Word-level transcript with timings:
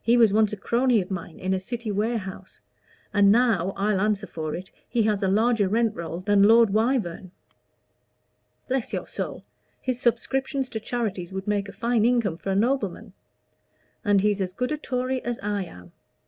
He 0.00 0.16
was 0.16 0.32
once 0.32 0.52
a 0.52 0.56
crony 0.56 1.00
of 1.00 1.10
mine 1.10 1.40
in 1.40 1.52
a 1.52 1.58
city 1.58 1.90
warehouse; 1.90 2.60
and 3.12 3.32
now, 3.32 3.72
I'll 3.76 4.00
answer 4.00 4.28
for 4.28 4.54
it, 4.54 4.70
he 4.88 5.02
has 5.02 5.20
a 5.20 5.26
larger 5.26 5.66
rent 5.66 5.96
roll 5.96 6.20
than 6.20 6.44
Lord 6.44 6.70
Wyvern. 6.70 7.32
Bless 8.68 8.92
your 8.92 9.08
soul! 9.08 9.44
his 9.82 10.00
subscriptions 10.00 10.68
to 10.68 10.78
charities 10.78 11.32
would 11.32 11.48
make 11.48 11.68
a 11.68 11.72
fine 11.72 12.04
income 12.04 12.36
for 12.36 12.50
a 12.50 12.54
nobleman. 12.54 13.14
And 14.04 14.20
he's 14.20 14.40
as 14.40 14.52
good 14.52 14.70
a 14.70 14.76
Tory 14.76 15.20
as 15.24 15.40
I 15.42 15.64
am. 15.64 15.90